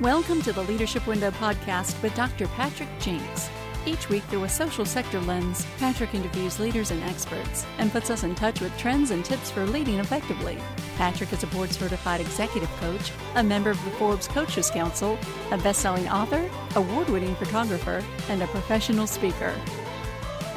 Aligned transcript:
Welcome 0.00 0.42
to 0.42 0.52
the 0.52 0.62
Leadership 0.64 1.06
Window 1.06 1.30
podcast 1.30 2.02
with 2.02 2.14
Dr. 2.14 2.48
Patrick 2.48 2.90
Jinks. 3.00 3.48
Each 3.86 4.10
week, 4.10 4.22
through 4.24 4.44
a 4.44 4.48
social 4.48 4.84
sector 4.84 5.18
lens, 5.22 5.66
Patrick 5.78 6.12
interviews 6.12 6.60
leaders 6.60 6.90
and 6.90 7.02
experts 7.04 7.64
and 7.78 7.90
puts 7.90 8.10
us 8.10 8.22
in 8.22 8.34
touch 8.34 8.60
with 8.60 8.76
trends 8.76 9.10
and 9.10 9.24
tips 9.24 9.50
for 9.50 9.64
leading 9.64 9.98
effectively. 9.98 10.58
Patrick 10.98 11.32
is 11.32 11.44
a 11.44 11.46
board 11.46 11.72
certified 11.72 12.20
executive 12.20 12.68
coach, 12.76 13.10
a 13.36 13.42
member 13.42 13.70
of 13.70 13.82
the 13.86 13.90
Forbes 13.92 14.28
Coaches 14.28 14.70
Council, 14.70 15.18
a 15.50 15.56
best 15.56 15.80
selling 15.80 16.06
author, 16.10 16.46
award 16.74 17.08
winning 17.08 17.34
photographer, 17.36 18.04
and 18.28 18.42
a 18.42 18.46
professional 18.48 19.06
speaker. 19.06 19.54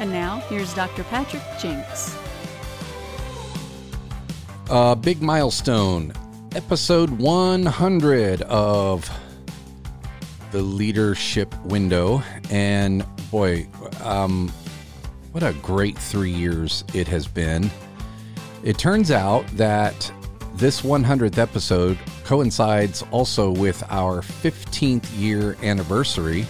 And 0.00 0.10
now, 0.10 0.40
here's 0.50 0.74
Dr. 0.74 1.02
Patrick 1.04 1.42
Jinks. 1.58 2.14
A 4.68 4.94
big 4.94 5.22
milestone, 5.22 6.12
episode 6.54 7.08
100 7.08 8.42
of 8.42 9.10
the 10.50 10.62
leadership 10.62 11.54
window. 11.64 12.22
And 12.50 13.04
boy, 13.30 13.66
um, 14.02 14.52
what 15.32 15.42
a 15.42 15.52
great 15.62 15.96
three 15.96 16.30
years 16.30 16.84
it 16.94 17.06
has 17.08 17.26
been. 17.26 17.70
It 18.62 18.78
turns 18.78 19.10
out 19.10 19.46
that 19.56 20.12
this 20.54 20.82
100th 20.82 21.38
episode 21.38 21.98
coincides 22.24 23.02
also 23.10 23.50
with 23.50 23.82
our 23.90 24.20
15th 24.20 25.06
year 25.18 25.56
anniversary 25.62 26.46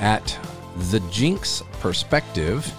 at 0.00 0.38
the 0.90 1.00
Jinks 1.10 1.62
Perspective. 1.80 2.72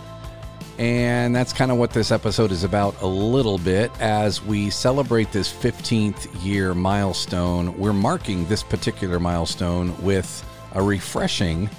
And 0.78 1.34
that's 1.34 1.54
kind 1.54 1.72
of 1.72 1.78
what 1.78 1.92
this 1.92 2.12
episode 2.12 2.52
is 2.52 2.66
about 2.66 3.02
a 3.02 3.08
little 3.08 3.58
bit. 3.58 3.92
As 4.02 4.44
we 4.44 4.70
celebrate 4.70 5.32
this 5.32 5.52
15th 5.52 6.44
year 6.44 6.74
milestone, 6.74 7.78
we're 7.78 7.94
marking 7.94 8.46
this 8.48 8.62
particular 8.62 9.18
milestone 9.20 9.96
with 10.04 10.44
a 10.74 10.84
refreshing 10.84 11.70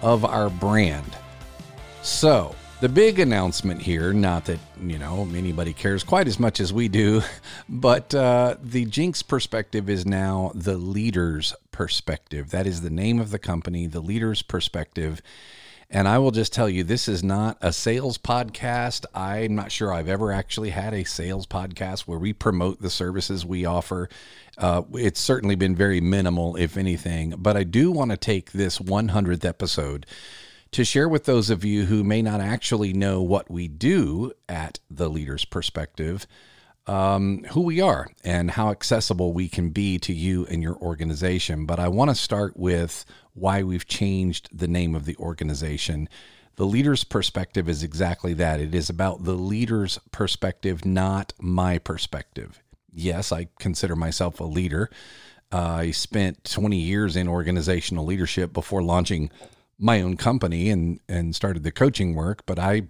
of 0.00 0.24
our 0.24 0.48
brand. 0.48 1.16
So, 2.02 2.54
the 2.80 2.88
big 2.88 3.18
announcement 3.18 3.82
here, 3.82 4.14
not 4.14 4.46
that, 4.46 4.58
you 4.82 4.98
know, 4.98 5.28
anybody 5.34 5.74
cares 5.74 6.02
quite 6.02 6.26
as 6.26 6.40
much 6.40 6.60
as 6.60 6.72
we 6.72 6.88
do, 6.88 7.20
but 7.68 8.14
uh, 8.14 8.56
the 8.62 8.86
Jinks 8.86 9.22
perspective 9.22 9.90
is 9.90 10.06
now 10.06 10.50
the 10.54 10.78
leader's 10.78 11.54
perspective. 11.72 12.50
That 12.52 12.66
is 12.66 12.80
the 12.80 12.88
name 12.88 13.20
of 13.20 13.32
the 13.32 13.38
company, 13.38 13.86
the 13.86 14.00
leader's 14.00 14.40
perspective. 14.40 15.20
And 15.92 16.06
I 16.06 16.18
will 16.18 16.30
just 16.30 16.52
tell 16.52 16.68
you, 16.68 16.84
this 16.84 17.08
is 17.08 17.24
not 17.24 17.58
a 17.60 17.72
sales 17.72 18.16
podcast. 18.16 19.06
I'm 19.12 19.56
not 19.56 19.72
sure 19.72 19.92
I've 19.92 20.08
ever 20.08 20.30
actually 20.30 20.70
had 20.70 20.94
a 20.94 21.02
sales 21.02 21.46
podcast 21.46 22.02
where 22.02 22.18
we 22.18 22.32
promote 22.32 22.80
the 22.80 22.90
services 22.90 23.44
we 23.44 23.64
offer. 23.64 24.08
Uh, 24.56 24.82
it's 24.94 25.18
certainly 25.18 25.56
been 25.56 25.74
very 25.74 26.00
minimal, 26.00 26.54
if 26.54 26.76
anything. 26.76 27.34
But 27.36 27.56
I 27.56 27.64
do 27.64 27.90
want 27.90 28.12
to 28.12 28.16
take 28.16 28.52
this 28.52 28.78
100th 28.78 29.44
episode 29.44 30.06
to 30.70 30.84
share 30.84 31.08
with 31.08 31.24
those 31.24 31.50
of 31.50 31.64
you 31.64 31.86
who 31.86 32.04
may 32.04 32.22
not 32.22 32.40
actually 32.40 32.92
know 32.92 33.20
what 33.20 33.50
we 33.50 33.66
do 33.66 34.32
at 34.48 34.78
the 34.88 35.10
Leader's 35.10 35.44
Perspective. 35.44 36.24
Um, 36.86 37.44
who 37.52 37.60
we 37.60 37.80
are 37.80 38.08
and 38.24 38.50
how 38.50 38.70
accessible 38.70 39.32
we 39.32 39.48
can 39.48 39.68
be 39.68 39.98
to 40.00 40.12
you 40.12 40.46
and 40.46 40.60
your 40.62 40.76
organization. 40.76 41.64
But 41.66 41.78
I 41.78 41.86
want 41.88 42.10
to 42.10 42.16
start 42.16 42.56
with 42.56 43.04
why 43.34 43.62
we've 43.62 43.86
changed 43.86 44.48
the 44.52 44.68
name 44.68 44.94
of 44.94 45.04
the 45.04 45.16
organization. 45.16 46.08
The 46.56 46.66
leader's 46.66 47.04
perspective 47.04 47.68
is 47.68 47.82
exactly 47.82 48.34
that. 48.34 48.60
It 48.60 48.74
is 48.74 48.90
about 48.90 49.24
the 49.24 49.34
leader's 49.34 49.98
perspective, 50.10 50.84
not 50.84 51.32
my 51.40 51.78
perspective. 51.78 52.62
Yes, 52.92 53.32
I 53.32 53.48
consider 53.58 53.96
myself 53.96 54.40
a 54.40 54.44
leader. 54.44 54.90
Uh, 55.52 55.58
I 55.58 55.90
spent 55.90 56.44
20 56.44 56.76
years 56.76 57.16
in 57.16 57.28
organizational 57.28 58.04
leadership 58.04 58.52
before 58.52 58.82
launching 58.82 59.30
my 59.78 60.02
own 60.02 60.16
company 60.16 60.70
and, 60.70 61.00
and 61.08 61.34
started 61.34 61.62
the 61.62 61.72
coaching 61.72 62.14
work, 62.14 62.44
but 62.46 62.58
I 62.58 62.88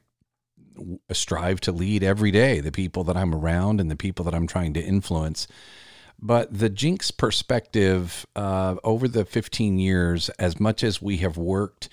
strive 1.13 1.61
to 1.61 1.73
lead 1.73 2.03
every 2.03 2.31
day 2.31 2.61
the 2.61 2.73
people 2.73 3.05
that 3.05 3.17
I'm 3.17 3.35
around 3.35 3.81
and 3.81 3.91
the 3.91 3.97
people 3.97 4.25
that 4.25 4.35
I'm 4.35 4.47
trying 4.47 4.75
to 4.75 4.81
influence. 4.81 5.47
But 6.23 6.59
the 6.59 6.69
Jinks 6.69 7.11
perspective 7.11 8.27
uh, 8.37 8.77
over 8.85 9.09
the 9.09 9.25
15 9.25 9.79
years, 9.79 10.29
as 10.31 10.61
much 10.61 10.85
as 10.85 11.01
we 11.01 11.19
have 11.19 11.37
worked 11.37 11.89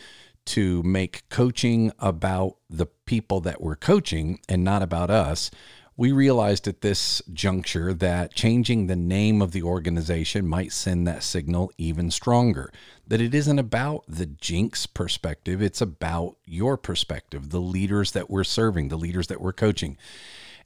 to 0.47 0.83
make 0.83 1.27
coaching 1.29 1.91
about 1.99 2.57
the 2.69 2.88
people 3.05 3.39
that 3.41 3.61
we're 3.61 3.75
coaching 3.75 4.39
and 4.49 4.63
not 4.63 4.81
about 4.81 5.09
us, 5.09 5.49
we 5.97 6.11
realized 6.11 6.67
at 6.67 6.81
this 6.81 7.23
juncture 7.33 7.91
that 7.91 8.33
changing 8.33 8.85
the 8.85 8.95
name 8.95 9.41
of 9.41 9.51
the 9.51 9.63
organization 9.63 10.47
might 10.47 10.71
send 10.71 11.07
that 11.07 11.23
signal 11.23 11.71
even 11.77 12.11
stronger. 12.11 12.71
That 13.07 13.19
it 13.19 13.33
isn't 13.33 13.57
about 13.57 14.03
the 14.07 14.27
Jinks 14.27 14.85
perspective, 14.85 15.61
it's 15.61 15.81
about 15.81 16.38
your 16.45 16.77
perspective, 16.77 17.49
the 17.49 17.61
leaders 17.61 18.11
that 18.11 18.29
we're 18.29 18.44
serving, 18.44 18.89
the 18.89 18.97
leaders 18.97 19.27
that 19.27 19.41
we're 19.41 19.53
coaching. 19.53 19.97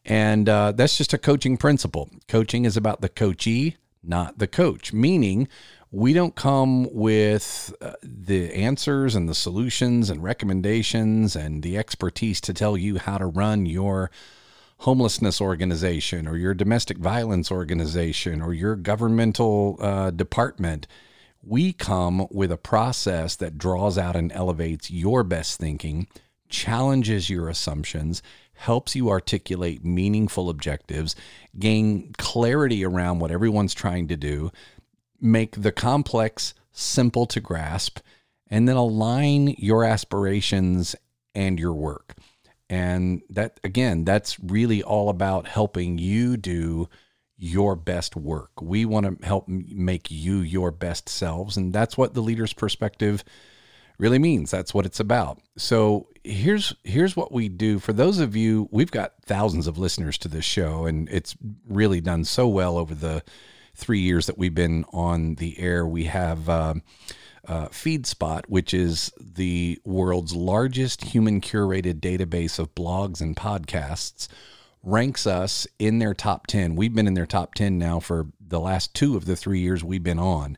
And 0.05 0.49
uh, 0.49 0.71
that's 0.71 0.97
just 0.97 1.13
a 1.13 1.17
coaching 1.17 1.57
principle. 1.57 2.09
Coaching 2.27 2.65
is 2.65 2.75
about 2.75 3.01
the 3.01 3.09
coachee, 3.09 3.77
not 4.03 4.39
the 4.39 4.47
coach, 4.47 4.93
meaning 4.93 5.47
we 5.91 6.13
don't 6.13 6.35
come 6.35 6.87
with 6.93 7.73
uh, 7.81 7.93
the 8.01 8.53
answers 8.53 9.13
and 9.13 9.27
the 9.27 9.35
solutions 9.35 10.09
and 10.09 10.23
recommendations 10.23 11.35
and 11.35 11.61
the 11.61 11.77
expertise 11.77 12.39
to 12.41 12.53
tell 12.53 12.77
you 12.77 12.97
how 12.97 13.17
to 13.17 13.25
run 13.25 13.65
your 13.65 14.09
homelessness 14.79 15.39
organization 15.39 16.27
or 16.27 16.37
your 16.37 16.53
domestic 16.53 16.97
violence 16.97 17.51
organization 17.51 18.41
or 18.41 18.53
your 18.53 18.75
governmental 18.75 19.77
uh, 19.79 20.09
department. 20.09 20.87
We 21.43 21.73
come 21.73 22.25
with 22.31 22.51
a 22.51 22.57
process 22.57 23.35
that 23.35 23.57
draws 23.57 23.97
out 23.97 24.15
and 24.15 24.31
elevates 24.31 24.89
your 24.89 25.23
best 25.23 25.59
thinking, 25.59 26.07
challenges 26.49 27.29
your 27.29 27.49
assumptions, 27.49 28.23
helps 28.61 28.95
you 28.95 29.09
articulate 29.09 29.83
meaningful 29.83 30.47
objectives, 30.47 31.15
gain 31.57 32.13
clarity 32.19 32.85
around 32.85 33.17
what 33.17 33.31
everyone's 33.31 33.73
trying 33.73 34.07
to 34.07 34.15
do, 34.15 34.51
make 35.19 35.59
the 35.59 35.71
complex 35.71 36.53
simple 36.71 37.25
to 37.25 37.41
grasp, 37.41 37.99
and 38.47 38.69
then 38.69 38.75
align 38.75 39.47
your 39.57 39.83
aspirations 39.83 40.95
and 41.33 41.59
your 41.59 41.73
work. 41.73 42.15
And 42.69 43.23
that, 43.31 43.59
again, 43.63 44.05
that's 44.05 44.39
really 44.39 44.83
all 44.83 45.09
about 45.09 45.47
helping 45.47 45.97
you 45.97 46.37
do 46.37 46.87
your 47.37 47.75
best 47.75 48.15
work. 48.15 48.61
We 48.61 48.85
want 48.85 49.19
to 49.19 49.25
help 49.25 49.47
make 49.47 50.11
you 50.11 50.37
your 50.37 50.69
best 50.69 51.09
selves. 51.09 51.57
And 51.57 51.73
that's 51.73 51.97
what 51.97 52.13
the 52.13 52.21
leader's 52.21 52.53
perspective 52.53 53.23
really 53.97 54.19
means. 54.19 54.51
That's 54.51 54.71
what 54.71 54.85
it's 54.85 54.99
about. 54.99 55.39
So 55.57 56.07
here's 56.23 56.73
here's 56.83 57.15
what 57.15 57.31
we 57.31 57.49
do. 57.49 57.79
For 57.79 57.93
those 57.93 58.19
of 58.19 58.35
you 58.35 58.67
we've 58.71 58.91
got 58.91 59.13
thousands 59.25 59.67
of 59.67 59.77
listeners 59.77 60.17
to 60.19 60.27
this 60.27 60.45
show 60.45 60.85
and 60.85 61.09
it's 61.09 61.35
really 61.67 62.01
done 62.01 62.23
so 62.25 62.47
well 62.47 62.77
over 62.77 62.93
the 62.93 63.23
three 63.75 63.99
years 63.99 64.25
that 64.27 64.37
we've 64.37 64.55
been 64.55 64.85
on 64.93 65.35
the 65.35 65.59
air. 65.59 65.85
We 65.85 66.05
have 66.05 66.49
uh, 66.49 66.75
uh, 67.47 67.67
feedspot 67.69 68.43
which 68.47 68.73
is 68.73 69.11
the 69.19 69.79
world's 69.83 70.35
largest 70.35 71.03
human 71.03 71.41
curated 71.41 71.99
database 71.99 72.59
of 72.59 72.73
blogs 72.75 73.21
and 73.21 73.35
podcasts 73.35 74.27
ranks 74.83 75.27
us 75.27 75.67
in 75.77 75.99
their 75.99 76.13
top 76.13 76.47
10 76.47 76.75
we've 76.75 76.93
been 76.95 77.07
in 77.07 77.13
their 77.13 77.27
top 77.27 77.53
10 77.53 77.77
now 77.77 77.99
for 77.99 78.27
the 78.39 78.59
last 78.59 78.93
two 78.93 79.15
of 79.15 79.25
the 79.25 79.35
three 79.35 79.59
years 79.59 79.83
we've 79.83 80.03
been 80.03 80.19
on 80.19 80.57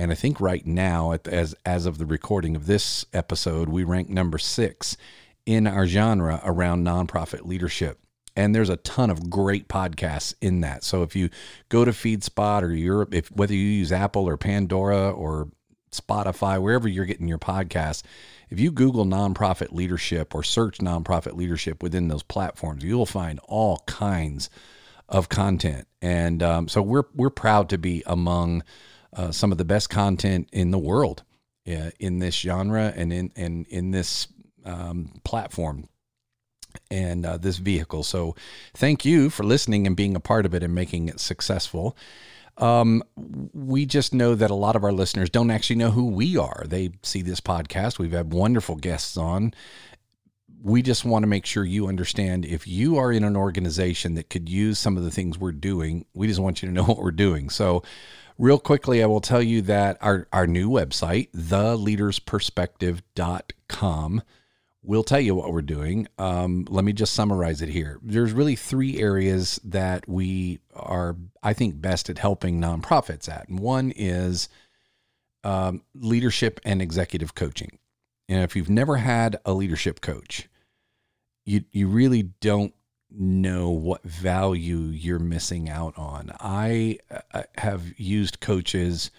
and 0.00 0.10
I 0.10 0.14
think 0.14 0.40
right 0.40 0.66
now, 0.66 1.12
as 1.12 1.54
as 1.66 1.84
of 1.84 1.98
the 1.98 2.06
recording 2.06 2.56
of 2.56 2.64
this 2.64 3.04
episode, 3.12 3.68
we 3.68 3.84
rank 3.84 4.08
number 4.08 4.38
six 4.38 4.96
in 5.44 5.66
our 5.66 5.86
genre 5.86 6.40
around 6.42 6.86
nonprofit 6.86 7.44
leadership. 7.44 7.98
And 8.34 8.54
there's 8.54 8.70
a 8.70 8.78
ton 8.78 9.10
of 9.10 9.28
great 9.28 9.68
podcasts 9.68 10.32
in 10.40 10.62
that. 10.62 10.84
So 10.84 11.02
if 11.02 11.14
you 11.14 11.28
go 11.68 11.84
to 11.84 11.90
FeedSpot 11.90 12.62
or 12.62 12.72
Europe, 12.72 13.12
if 13.12 13.30
whether 13.30 13.52
you 13.52 13.60
use 13.60 13.92
Apple 13.92 14.26
or 14.26 14.38
Pandora 14.38 15.10
or 15.10 15.50
Spotify, 15.92 16.58
wherever 16.62 16.88
you're 16.88 17.04
getting 17.04 17.28
your 17.28 17.38
podcasts, 17.38 18.02
if 18.48 18.58
you 18.58 18.70
Google 18.70 19.04
nonprofit 19.04 19.70
leadership 19.70 20.34
or 20.34 20.42
search 20.42 20.78
nonprofit 20.78 21.36
leadership 21.36 21.82
within 21.82 22.08
those 22.08 22.22
platforms, 22.22 22.82
you'll 22.82 23.04
find 23.04 23.38
all 23.48 23.82
kinds 23.86 24.48
of 25.10 25.28
content. 25.28 25.86
And 26.00 26.42
um, 26.42 26.68
so 26.68 26.80
we're 26.80 27.04
we're 27.14 27.28
proud 27.28 27.68
to 27.68 27.76
be 27.76 28.02
among 28.06 28.62
uh, 29.14 29.30
some 29.30 29.52
of 29.52 29.58
the 29.58 29.64
best 29.64 29.90
content 29.90 30.48
in 30.52 30.70
the 30.70 30.78
world 30.78 31.22
uh, 31.68 31.90
in 31.98 32.18
this 32.18 32.34
genre 32.34 32.92
and 32.96 33.12
in 33.12 33.30
in 33.36 33.64
in 33.68 33.90
this 33.90 34.28
um, 34.64 35.12
platform 35.24 35.88
and 36.90 37.26
uh, 37.26 37.36
this 37.36 37.56
vehicle. 37.56 38.02
So, 38.02 38.36
thank 38.74 39.04
you 39.04 39.30
for 39.30 39.42
listening 39.44 39.86
and 39.86 39.96
being 39.96 40.14
a 40.16 40.20
part 40.20 40.46
of 40.46 40.54
it 40.54 40.62
and 40.62 40.74
making 40.74 41.08
it 41.08 41.20
successful. 41.20 41.96
Um, 42.58 43.02
we 43.16 43.86
just 43.86 44.12
know 44.12 44.34
that 44.34 44.50
a 44.50 44.54
lot 44.54 44.76
of 44.76 44.84
our 44.84 44.92
listeners 44.92 45.30
don't 45.30 45.50
actually 45.50 45.76
know 45.76 45.90
who 45.90 46.06
we 46.06 46.36
are. 46.36 46.64
They 46.66 46.90
see 47.02 47.22
this 47.22 47.40
podcast. 47.40 47.98
We've 47.98 48.12
had 48.12 48.32
wonderful 48.32 48.76
guests 48.76 49.16
on. 49.16 49.54
we 50.62 50.82
just 50.82 51.06
want 51.06 51.22
to 51.22 51.26
make 51.26 51.46
sure 51.46 51.64
you 51.64 51.86
understand 51.86 52.44
if 52.44 52.66
you 52.66 52.98
are 52.98 53.10
in 53.12 53.24
an 53.24 53.36
organization 53.36 54.14
that 54.14 54.28
could 54.28 54.46
use 54.48 54.78
some 54.78 54.98
of 54.98 55.04
the 55.04 55.10
things 55.10 55.38
we're 55.38 55.52
doing, 55.52 56.04
we 56.12 56.26
just 56.26 56.40
want 56.40 56.62
you 56.62 56.68
to 56.68 56.74
know 56.74 56.84
what 56.90 56.98
we're 56.98 57.12
doing. 57.12 57.48
So, 57.48 57.82
real 58.40 58.58
quickly, 58.58 59.00
I 59.02 59.06
will 59.06 59.20
tell 59.20 59.42
you 59.42 59.60
that 59.62 59.96
our, 60.00 60.28
our 60.32 60.46
new 60.46 60.70
website, 60.70 61.30
theleadersperspective.com, 61.32 64.22
will 64.82 65.04
tell 65.04 65.20
you 65.20 65.34
what 65.34 65.52
we're 65.52 65.60
doing. 65.60 66.08
Um, 66.18 66.64
let 66.70 66.86
me 66.86 66.94
just 66.94 67.12
summarize 67.12 67.60
it 67.60 67.68
here. 67.68 67.98
There's 68.02 68.32
really 68.32 68.56
three 68.56 68.98
areas 68.98 69.60
that 69.62 70.08
we 70.08 70.60
are, 70.72 71.16
I 71.42 71.52
think, 71.52 71.82
best 71.82 72.08
at 72.08 72.16
helping 72.16 72.58
nonprofits 72.58 73.28
at. 73.28 73.46
And 73.48 73.60
one 73.60 73.92
is 73.94 74.48
um, 75.44 75.82
leadership 75.94 76.60
and 76.64 76.80
executive 76.80 77.34
coaching. 77.34 77.78
And 78.30 78.42
if 78.42 78.56
you've 78.56 78.70
never 78.70 78.96
had 78.96 79.38
a 79.44 79.52
leadership 79.52 80.00
coach, 80.00 80.48
you 81.44 81.64
you 81.72 81.88
really 81.88 82.22
don't 82.22 82.72
know 83.12 83.70
what 83.70 84.02
value 84.02 84.78
you're 84.78 85.18
missing 85.18 85.68
out 85.68 85.96
on. 85.96 86.32
I 86.40 86.98
uh, 87.32 87.42
have 87.58 87.98
used 87.98 88.40
coaches 88.40 89.10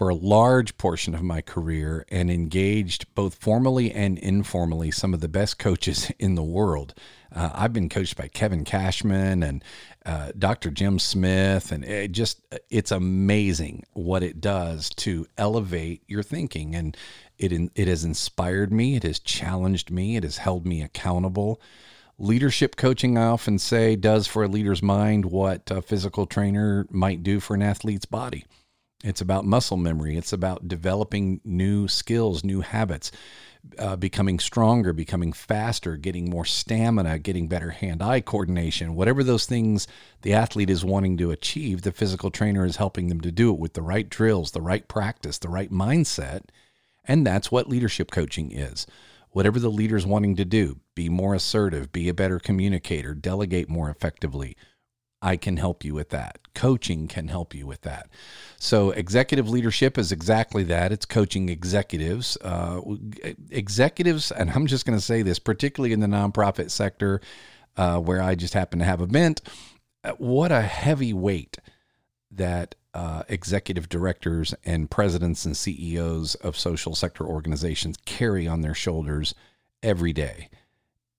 for 0.00 0.08
a 0.08 0.14
large 0.14 0.78
portion 0.78 1.14
of 1.14 1.22
my 1.22 1.42
career 1.42 2.06
and 2.08 2.30
engaged 2.30 3.04
both 3.14 3.34
formally 3.34 3.92
and 3.92 4.18
informally 4.18 4.90
some 4.90 5.12
of 5.12 5.20
the 5.20 5.28
best 5.28 5.58
coaches 5.58 6.10
in 6.18 6.36
the 6.36 6.42
world. 6.42 6.94
Uh, 7.30 7.50
I've 7.52 7.74
been 7.74 7.90
coached 7.90 8.16
by 8.16 8.28
Kevin 8.28 8.64
Cashman 8.64 9.42
and 9.42 9.62
uh, 10.06 10.32
Dr. 10.38 10.70
Jim 10.70 10.98
Smith, 10.98 11.70
and 11.70 11.84
it 11.84 12.12
just 12.12 12.40
it's 12.70 12.90
amazing 12.90 13.84
what 13.92 14.22
it 14.22 14.40
does 14.40 14.88
to 14.96 15.26
elevate 15.36 16.02
your 16.06 16.22
thinking. 16.22 16.74
And 16.74 16.96
it 17.38 17.52
it 17.74 17.86
has 17.86 18.02
inspired 18.02 18.72
me. 18.72 18.96
It 18.96 19.02
has 19.02 19.18
challenged 19.18 19.90
me. 19.90 20.16
It 20.16 20.24
has 20.24 20.38
held 20.38 20.66
me 20.66 20.82
accountable. 20.82 21.60
Leadership 22.22 22.76
coaching, 22.76 23.16
I 23.16 23.24
often 23.24 23.58
say, 23.58 23.96
does 23.96 24.26
for 24.26 24.44
a 24.44 24.48
leader's 24.48 24.82
mind 24.82 25.24
what 25.24 25.70
a 25.70 25.80
physical 25.80 26.26
trainer 26.26 26.86
might 26.90 27.22
do 27.22 27.40
for 27.40 27.54
an 27.54 27.62
athlete's 27.62 28.04
body. 28.04 28.44
It's 29.02 29.22
about 29.22 29.46
muscle 29.46 29.78
memory. 29.78 30.18
It's 30.18 30.34
about 30.34 30.68
developing 30.68 31.40
new 31.44 31.88
skills, 31.88 32.44
new 32.44 32.60
habits, 32.60 33.10
uh, 33.78 33.96
becoming 33.96 34.38
stronger, 34.38 34.92
becoming 34.92 35.32
faster, 35.32 35.96
getting 35.96 36.28
more 36.28 36.44
stamina, 36.44 37.18
getting 37.20 37.48
better 37.48 37.70
hand 37.70 38.02
eye 38.02 38.20
coordination. 38.20 38.94
Whatever 38.94 39.24
those 39.24 39.46
things 39.46 39.88
the 40.20 40.34
athlete 40.34 40.68
is 40.68 40.84
wanting 40.84 41.16
to 41.16 41.30
achieve, 41.30 41.80
the 41.80 41.90
physical 41.90 42.30
trainer 42.30 42.66
is 42.66 42.76
helping 42.76 43.08
them 43.08 43.22
to 43.22 43.32
do 43.32 43.50
it 43.50 43.58
with 43.58 43.72
the 43.72 43.82
right 43.82 44.10
drills, 44.10 44.50
the 44.50 44.60
right 44.60 44.86
practice, 44.86 45.38
the 45.38 45.48
right 45.48 45.72
mindset 45.72 46.42
and 47.04 47.26
that's 47.26 47.50
what 47.50 47.68
leadership 47.68 48.10
coaching 48.10 48.52
is. 48.52 48.86
Whatever 49.32 49.58
the 49.58 49.70
leader's 49.70 50.06
wanting 50.06 50.36
to 50.36 50.44
do, 50.44 50.80
be 50.94 51.08
more 51.08 51.34
assertive, 51.34 51.92
be 51.92 52.08
a 52.08 52.14
better 52.14 52.38
communicator, 52.38 53.14
delegate 53.14 53.68
more 53.68 53.88
effectively. 53.88 54.56
I 55.22 55.36
can 55.36 55.58
help 55.58 55.84
you 55.84 55.94
with 55.94 56.08
that. 56.10 56.38
Coaching 56.54 57.06
can 57.06 57.28
help 57.28 57.54
you 57.54 57.66
with 57.66 57.82
that. 57.82 58.08
So, 58.58 58.90
executive 58.90 59.48
leadership 59.48 59.98
is 59.98 60.12
exactly 60.12 60.64
that. 60.64 60.92
It's 60.92 61.04
coaching 61.04 61.48
executives. 61.50 62.38
Uh, 62.42 62.80
executives, 63.50 64.32
and 64.32 64.50
I'm 64.50 64.66
just 64.66 64.86
going 64.86 64.98
to 64.98 65.04
say 65.04 65.22
this, 65.22 65.38
particularly 65.38 65.92
in 65.92 66.00
the 66.00 66.06
nonprofit 66.06 66.70
sector, 66.70 67.20
uh, 67.76 67.98
where 67.98 68.22
I 68.22 68.34
just 68.34 68.54
happen 68.54 68.78
to 68.78 68.84
have 68.84 69.00
a 69.00 69.06
bent, 69.06 69.42
uh, 70.04 70.12
what 70.12 70.50
a 70.52 70.62
heavy 70.62 71.12
weight 71.12 71.58
that 72.30 72.74
uh, 72.94 73.22
executive 73.28 73.88
directors 73.88 74.54
and 74.64 74.90
presidents 74.90 75.44
and 75.44 75.56
CEOs 75.56 76.34
of 76.36 76.58
social 76.58 76.94
sector 76.94 77.24
organizations 77.24 77.96
carry 78.04 78.48
on 78.48 78.62
their 78.62 78.74
shoulders 78.74 79.34
every 79.82 80.12
day. 80.12 80.48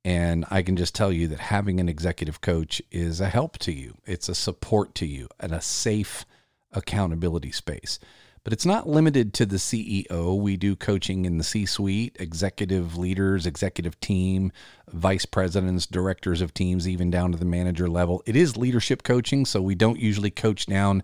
And 0.04 0.46
I 0.50 0.64
can 0.64 0.76
just 0.76 0.96
tell 0.96 1.12
you 1.12 1.28
that 1.28 1.40
having 1.40 1.80
an 1.80 1.88
executive 1.88 2.42
coach 2.42 2.82
is 2.92 3.22
a 3.22 3.30
help 3.30 3.58
to 3.60 3.72
you, 3.72 3.98
it's 4.06 4.30
a 4.30 4.36
support 4.36 4.96
to 4.96 5.06
you, 5.06 5.28
and 5.40 5.54
a 5.54 5.62
safe 5.62 6.26
accountability 6.74 7.52
space. 7.52 8.00
But 8.44 8.54
it's 8.54 8.66
not 8.66 8.90
limited 8.90 9.36
to 9.36 9.46
the 9.46 9.58
CEO. 9.58 10.36
We 10.36 10.58
do 10.58 10.76
coaching 10.76 11.26
in 11.26 11.38
the 11.38 11.44
C 11.44 11.68
suite, 11.68 12.18
executive 12.20 12.98
leaders, 12.98 13.46
executive 13.46 14.00
team, 14.00 14.52
vice 14.92 15.28
presidents, 15.28 15.86
directors 15.86 16.42
of 16.42 16.52
teams, 16.52 16.88
even 16.88 17.12
down 17.12 17.32
to 17.34 17.38
the 17.38 17.46
manager 17.46 17.88
level. 17.88 18.24
It 18.26 18.36
is 18.36 18.58
leadership 18.58 19.04
coaching, 19.04 19.46
so 19.46 19.62
we 19.62 19.76
don't 19.76 20.00
usually 20.00 20.32
coach 20.32 20.66
down 20.66 21.04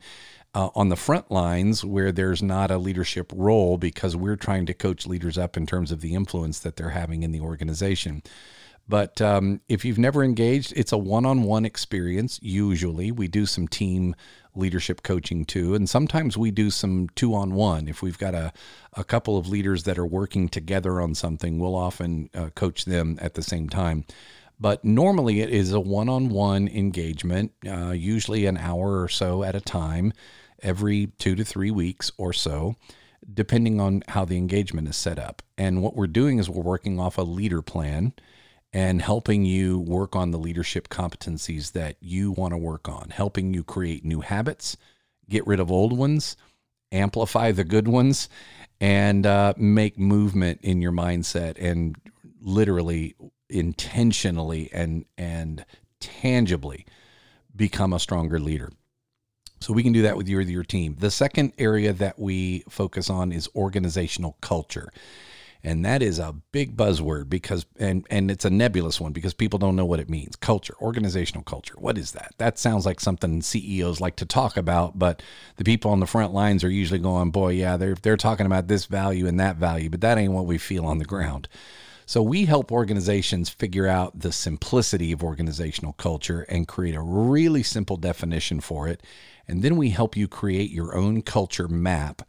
uh, 0.58 0.72
on 0.74 0.90
the 0.90 0.96
front 0.96 1.30
lines 1.30 1.86
where 1.86 2.12
there's 2.12 2.42
not 2.42 2.72
a 2.72 2.80
leadership 2.80 3.32
role 3.36 3.78
because 3.78 4.16
we're 4.16 4.36
trying 4.36 4.66
to 4.66 4.74
coach 4.74 5.06
leaders 5.06 5.38
up 5.38 5.56
in 5.56 5.68
terms 5.68 5.92
of 5.92 6.02
the 6.02 6.16
influence 6.16 6.58
that 6.58 6.78
they're 6.78 6.90
having 6.90 7.22
in 7.22 7.32
the 7.32 7.40
organization. 7.40 8.24
But 8.90 9.22
um, 9.22 9.62
if 9.70 9.86
you've 9.86 10.00
never 10.00 10.24
engaged, 10.24 10.74
it's 10.76 10.92
a 10.92 10.98
one 10.98 11.28
on 11.28 11.44
one 11.44 11.64
experience. 11.64 12.40
Usually, 12.42 13.12
we 13.12 13.28
do 13.28 13.46
some 13.46 13.68
team 13.68 14.16
leadership 14.56 15.04
coaching 15.04 15.46
too. 15.46 15.76
And 15.76 15.88
sometimes 15.88 16.40
we 16.40 16.50
do 16.50 16.72
some 16.72 17.10
two 17.14 17.36
on 17.36 17.54
one. 17.54 17.88
If 17.88 18.02
we've 18.02 18.18
got 18.18 18.34
a, 18.34 18.52
a 18.94 19.04
couple 19.04 19.38
of 19.38 19.48
leaders 19.48 19.84
that 19.84 20.00
are 20.00 20.08
working 20.08 20.50
together 20.50 21.00
on 21.00 21.14
something, 21.14 21.60
we'll 21.60 21.76
often 21.76 22.32
uh, 22.34 22.50
coach 22.56 22.86
them 22.86 23.20
at 23.22 23.36
the 23.36 23.44
same 23.44 23.70
time. 23.70 24.06
But 24.60 24.84
normally, 24.84 25.42
it 25.42 25.52
is 25.52 25.72
a 25.72 25.80
one 25.80 26.10
on 26.10 26.30
one 26.30 26.68
engagement, 26.68 27.52
uh, 27.70 27.92
usually 27.92 28.48
an 28.48 28.58
hour 28.58 29.04
or 29.04 29.08
so 29.08 29.44
at 29.44 29.54
a 29.54 29.62
time 29.62 30.14
every 30.62 31.08
two 31.18 31.36
to 31.36 31.44
three 31.44 31.72
weeks 31.72 32.12
or 32.18 32.34
so, 32.34 32.76
depending 33.34 33.80
on 33.80 34.04
how 34.10 34.26
the 34.26 34.38
engagement 34.38 34.88
is 34.88 34.96
set 34.96 35.20
up. 35.20 35.42
And 35.58 35.82
what 35.82 35.96
we're 35.96 36.08
doing 36.08 36.40
is 36.40 36.50
we're 36.50 36.64
working 36.64 37.00
off 37.00 37.18
a 37.18 37.24
leader 37.24 37.62
plan 37.62 38.14
and 38.74 39.02
helping 39.02 39.46
you 39.46 39.80
work 39.80 40.16
on 40.16 40.32
the 40.32 40.38
leadership 40.38 40.90
competencies 40.90 41.72
that 41.72 41.96
you 42.00 42.32
want 42.32 42.54
to 42.54 42.58
work 42.58 42.88
on, 42.88 43.10
helping 43.10 43.54
you 43.54 43.64
create 43.64 44.04
new 44.04 44.22
habits, 44.22 44.78
get 45.30 45.48
rid 45.48 45.60
of 45.60 45.72
old 45.72 45.98
ones, 45.98 46.36
amplify 46.92 47.52
the 47.52 47.64
good 47.64 47.88
ones, 47.88 48.30
and 48.80 49.26
uh, 49.26 49.54
make 49.58 49.98
movement 49.98 50.60
in 50.62 50.82
your 50.82 50.92
mindset 50.92 51.58
and 51.60 51.98
literally 52.42 53.16
intentionally 53.50 54.70
and 54.74 55.06
and 55.18 55.66
tangibly 56.00 56.86
become 57.56 57.94
a 57.94 58.00
stronger 58.00 58.40
leader. 58.40 58.72
So 59.68 59.74
we 59.74 59.84
can 59.84 59.92
do 59.92 60.04
that 60.04 60.16
with 60.16 60.30
your 60.30 60.40
your 60.40 60.64
team. 60.64 60.96
The 60.98 61.12
second 61.12 61.52
area 61.58 61.92
that 61.92 62.18
we 62.18 62.64
focus 62.70 63.10
on 63.10 63.34
is 63.34 63.50
organizational 63.54 64.38
culture. 64.40 64.94
And 65.62 65.84
that 65.84 66.02
is 66.02 66.20
a 66.20 66.36
big 66.54 66.78
buzzword 66.78 67.30
because 67.30 67.66
and 67.78 68.08
and 68.10 68.32
it's 68.32 68.46
a 68.46 68.50
nebulous 68.50 69.02
one 69.02 69.12
because 69.12 69.34
people 69.34 69.60
don't 69.60 69.76
know 69.76 69.84
what 69.84 70.00
it 70.00 70.10
means. 70.10 70.38
Culture, 70.38 70.76
organizational 70.82 71.44
culture. 71.44 71.74
What 71.78 71.98
is 71.98 72.14
that? 72.14 72.34
That 72.38 72.58
sounds 72.58 72.86
like 72.86 73.02
something 73.02 73.42
CEOs 73.42 74.00
like 74.00 74.16
to 74.16 74.26
talk 74.26 74.56
about, 74.56 74.98
but 74.98 75.22
the 75.58 75.66
people 75.66 75.92
on 75.92 76.00
the 76.00 76.06
front 76.06 76.34
lines 76.34 76.64
are 76.64 76.72
usually 76.72 77.02
going, 77.02 77.32
"Boy, 77.32 77.50
yeah, 77.50 77.76
they're 77.76 77.96
they're 77.96 78.16
talking 78.16 78.46
about 78.46 78.70
this 78.70 78.86
value 78.86 79.28
and 79.28 79.38
that 79.42 79.58
value, 79.58 79.90
but 79.90 80.00
that 80.00 80.18
ain't 80.18 80.32
what 80.32 80.46
we 80.46 80.58
feel 80.58 80.86
on 80.86 81.00
the 81.00 81.04
ground." 81.04 81.50
So 82.06 82.24
we 82.24 82.46
help 82.46 82.72
organizations 82.72 83.50
figure 83.50 83.86
out 83.86 84.22
the 84.22 84.32
simplicity 84.32 85.12
of 85.12 85.22
organizational 85.22 85.92
culture 85.92 86.44
and 86.44 86.66
create 86.66 86.96
a 86.96 87.02
really 87.02 87.64
simple 87.64 87.98
definition 87.98 88.62
for 88.62 88.88
it. 88.88 89.04
And 89.48 89.64
then 89.64 89.78
we 89.78 89.90
help 89.90 90.18
you 90.18 90.28
create 90.28 90.72
your 90.72 90.96
own 90.96 91.22
culture 91.22 91.68
map 91.68 92.22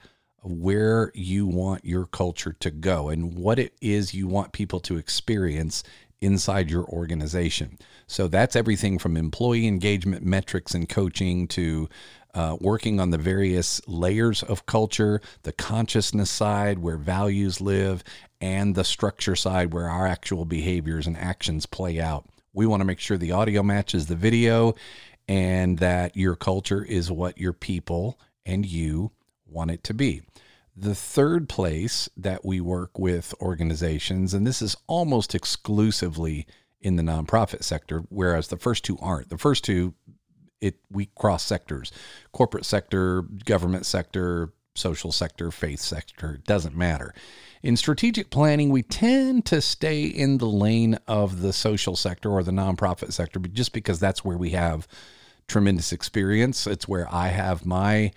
where 0.43 1.11
you 1.15 1.47
want 1.47 1.85
your 1.85 2.07
culture 2.07 2.55
to 2.61 2.71
go 2.71 3.09
and 3.09 3.35
what 3.35 3.59
it 3.59 3.75
is 3.81 4.15
you 4.15 4.29
want 4.29 4.53
people 4.53 4.81
to 4.81 4.97
experience 4.97 5.83
inside 6.21 6.71
your 6.71 6.85
organization. 6.87 7.79
So 8.07 8.29
that's 8.29 8.57
everything 8.57 8.99
from 8.99 9.17
employee 9.17 9.67
engagement 9.67 10.25
metrics 10.25 10.75
and 10.75 10.89
coaching 10.89 11.47
to 11.49 11.89
uh, 12.35 12.57
working 12.61 13.01
on 13.01 13.11
the 13.11 13.19
various 13.19 13.81
layers 13.89 14.43
of 14.43 14.67
culture, 14.67 15.21
the 15.43 15.53
consciousness 15.53 16.31
side 16.31 16.79
where 16.79 16.97
values 16.97 17.61
live, 17.61 18.05
and 18.41 18.75
the 18.75 18.85
structure 18.85 19.37
side 19.37 19.73
where 19.73 19.89
our 19.89 20.07
actual 20.07 20.45
behaviors 20.45 21.07
and 21.07 21.17
actions 21.17 21.67
play 21.67 22.01
out. 22.01 22.27
We 22.53 22.67
want 22.67 22.81
to 22.81 22.85
make 22.85 23.01
sure 23.01 23.17
the 23.17 23.33
audio 23.33 23.63
matches 23.63 24.07
the 24.07 24.17
video 24.17 24.75
and 25.28 25.78
that 25.78 26.16
your 26.16 26.35
culture 26.35 26.82
is 26.82 27.12
what 27.12 27.38
your 27.38 27.52
people 27.52 28.18
and 28.47 28.64
you 28.64 29.12
want 29.47 29.70
it 29.70 29.85
to 29.85 29.94
be. 29.94 30.23
The 30.75 30.94
third 30.94 31.49
place 31.49 32.08
that 32.16 32.44
we 32.44 32.61
work 32.61 32.99
with 32.99 33.35
organizations, 33.40 34.32
and 34.32 34.47
this 34.47 34.62
is 34.62 34.76
almost 34.87 35.35
exclusively 35.35 36.47
in 36.80 36.97
the 36.97 37.02
nonprofit 37.02 37.64
sector, 37.64 38.04
whereas 38.08 38.49
the 38.49 38.56
first 38.56 38.85
two 38.85 38.97
aren't. 39.00 39.28
The 39.28 39.38
first 39.38 39.64
two, 39.64 39.94
it 40.61 40.76
we 40.90 41.06
cross 41.16 41.44
sectors, 41.44 41.92
corporate 42.32 42.64
sector, 42.64 43.23
government 43.23 43.87
sector, 43.87 44.52
social 44.75 45.11
sector, 45.12 45.50
faith 45.50 45.80
sector, 45.80 46.38
doesn't 46.47 46.76
matter. 46.76 47.12
In 47.62 47.76
strategic 47.76 48.30
planning, 48.30 48.70
we 48.70 48.85
tend 48.85 49.44
to 49.47 49.61
stay 49.61 50.04
in 50.04 50.38
the 50.38 50.47
lane 50.47 50.97
of 51.08 51.40
the 51.42 51.52
social 51.52 51.97
sector 51.97 52.30
or 52.30 52.44
the 52.44 52.52
nonprofit 52.52 53.12
sector, 53.12 53.40
but 53.40 53.52
just 53.52 53.73
because 53.73 53.99
that's 53.99 54.25
where 54.25 54.38
we 54.38 54.50
have 54.50 54.87
tremendous 55.49 55.93
experience. 55.93 56.67
It's 56.67 56.87
where 56.87 57.12
I 57.12 57.28
have 57.28 57.67
my 57.67 58.12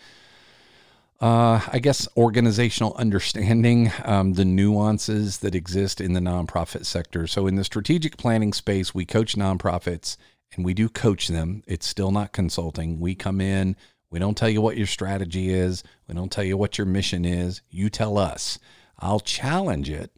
uh, 1.21 1.61
I 1.71 1.77
guess, 1.77 2.07
organizational 2.17 2.95
understanding, 2.95 3.91
um, 4.05 4.33
the 4.33 4.45
nuances 4.45 5.37
that 5.39 5.53
exist 5.53 6.01
in 6.01 6.13
the 6.13 6.19
nonprofit 6.19 6.83
sector. 6.83 7.27
So, 7.27 7.45
in 7.45 7.55
the 7.55 7.63
strategic 7.63 8.17
planning 8.17 8.53
space, 8.53 8.95
we 8.95 9.05
coach 9.05 9.35
nonprofits 9.35 10.17
and 10.55 10.65
we 10.65 10.73
do 10.73 10.89
coach 10.89 11.27
them. 11.27 11.61
It's 11.67 11.85
still 11.85 12.11
not 12.11 12.33
consulting. 12.33 12.99
We 12.99 13.13
come 13.13 13.39
in, 13.39 13.75
we 14.09 14.17
don't 14.17 14.35
tell 14.35 14.49
you 14.49 14.61
what 14.61 14.77
your 14.77 14.87
strategy 14.87 15.53
is, 15.53 15.83
we 16.07 16.15
don't 16.15 16.31
tell 16.31 16.43
you 16.43 16.57
what 16.57 16.79
your 16.79 16.87
mission 16.87 17.23
is. 17.23 17.61
You 17.69 17.91
tell 17.91 18.17
us. 18.17 18.57
I'll 18.97 19.19
challenge 19.19 19.91
it. 19.91 20.11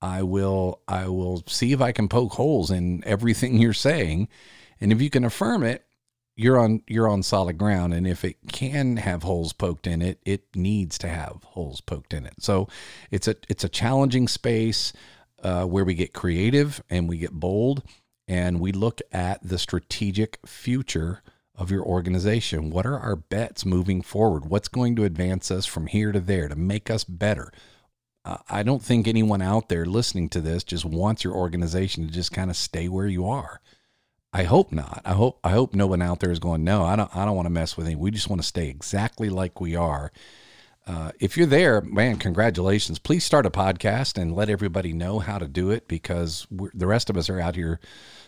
I 0.00 0.22
will 0.22 0.82
I 0.86 1.08
will 1.08 1.42
see 1.48 1.72
if 1.72 1.80
I 1.80 1.90
can 1.90 2.08
poke 2.08 2.34
holes 2.34 2.70
in 2.70 3.02
everything 3.04 3.58
you're 3.60 3.72
saying. 3.72 4.28
And 4.80 4.92
if 4.92 5.02
you 5.02 5.10
can 5.10 5.24
affirm 5.24 5.64
it, 5.64 5.84
you're 6.38 6.58
on 6.58 6.80
you're 6.86 7.08
on 7.08 7.22
solid 7.22 7.58
ground 7.58 7.92
and 7.92 8.06
if 8.06 8.24
it 8.24 8.36
can 8.46 8.96
have 8.96 9.24
holes 9.24 9.52
poked 9.52 9.88
in 9.88 10.00
it 10.00 10.20
it 10.24 10.44
needs 10.54 10.96
to 10.96 11.08
have 11.08 11.42
holes 11.44 11.80
poked 11.80 12.14
in 12.14 12.24
it. 12.24 12.34
So 12.38 12.68
it's 13.10 13.26
a 13.26 13.34
it's 13.48 13.64
a 13.64 13.68
challenging 13.68 14.28
space 14.28 14.92
uh, 15.42 15.64
where 15.64 15.84
we 15.84 15.94
get 15.94 16.12
creative 16.12 16.80
and 16.88 17.08
we 17.08 17.18
get 17.18 17.32
bold 17.32 17.82
and 18.28 18.60
we 18.60 18.70
look 18.70 19.00
at 19.10 19.42
the 19.42 19.58
strategic 19.58 20.38
future 20.46 21.22
of 21.56 21.72
your 21.72 21.82
organization. 21.82 22.70
What 22.70 22.86
are 22.86 23.00
our 23.00 23.16
bets 23.16 23.64
moving 23.64 24.00
forward? 24.00 24.46
What's 24.46 24.68
going 24.68 24.94
to 24.94 25.04
advance 25.04 25.50
us 25.50 25.66
from 25.66 25.88
here 25.88 26.12
to 26.12 26.20
there 26.20 26.48
to 26.48 26.56
make 26.56 26.88
us 26.88 27.02
better? 27.02 27.52
Uh, 28.24 28.38
i 28.48 28.62
don't 28.64 28.82
think 28.82 29.06
anyone 29.06 29.40
out 29.40 29.68
there 29.68 29.86
listening 29.86 30.28
to 30.28 30.40
this 30.40 30.64
just 30.64 30.84
wants 30.84 31.22
your 31.22 31.34
organization 31.34 32.04
to 32.04 32.12
just 32.12 32.32
kind 32.32 32.50
of 32.50 32.56
stay 32.56 32.88
where 32.88 33.06
you 33.06 33.24
are 33.24 33.60
I 34.32 34.44
hope 34.44 34.72
not. 34.72 35.00
I 35.04 35.14
hope 35.14 35.38
I 35.42 35.50
hope 35.50 35.74
no 35.74 35.86
one 35.86 36.02
out 36.02 36.20
there 36.20 36.30
is 36.30 36.38
going. 36.38 36.62
No, 36.64 36.84
I 36.84 36.96
don't. 36.96 37.14
I 37.16 37.24
don't 37.24 37.36
want 37.36 37.46
to 37.46 37.50
mess 37.50 37.76
with 37.76 37.86
him. 37.86 37.98
We 37.98 38.10
just 38.10 38.28
want 38.28 38.42
to 38.42 38.46
stay 38.46 38.68
exactly 38.68 39.30
like 39.30 39.60
we 39.60 39.74
are. 39.74 40.12
Uh, 40.86 41.12
if 41.20 41.36
you're 41.36 41.46
there, 41.46 41.82
man, 41.82 42.16
congratulations. 42.16 42.98
Please 42.98 43.22
start 43.22 43.44
a 43.44 43.50
podcast 43.50 44.20
and 44.20 44.34
let 44.34 44.48
everybody 44.48 44.94
know 44.94 45.18
how 45.18 45.36
to 45.38 45.46
do 45.46 45.70
it 45.70 45.86
because 45.86 46.46
the 46.50 46.86
rest 46.86 47.10
of 47.10 47.16
us 47.18 47.28
are 47.28 47.38
out 47.38 47.56
here 47.56 47.78